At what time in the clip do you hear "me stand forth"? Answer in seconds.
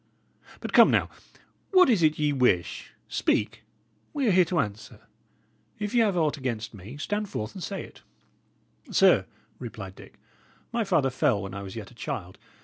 6.73-7.53